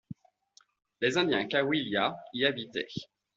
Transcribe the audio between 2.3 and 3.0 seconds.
y habitaient.